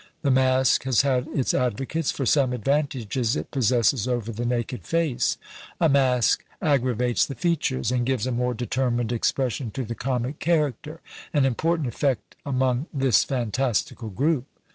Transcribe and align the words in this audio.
The 0.23 0.31
mask 0.31 0.81
has 0.85 1.03
had 1.03 1.27
its 1.27 1.53
advocates, 1.53 2.09
for 2.09 2.25
some 2.25 2.53
advantages 2.53 3.35
it 3.35 3.51
possesses 3.51 4.07
over 4.07 4.31
the 4.31 4.47
naked 4.47 4.81
face; 4.81 5.37
a 5.79 5.87
mask 5.89 6.43
aggravates 6.59 7.23
the 7.23 7.35
features, 7.35 7.91
and 7.91 8.03
gives 8.03 8.25
a 8.25 8.31
more 8.31 8.55
determined 8.55 9.11
expression 9.11 9.69
to 9.69 9.85
the 9.85 9.93
comic 9.93 10.39
character; 10.39 11.01
an 11.35 11.45
important 11.45 11.87
effect 11.87 12.35
among 12.47 12.87
this 12.91 13.23
fantastical 13.23 14.09
group. 14.09 14.47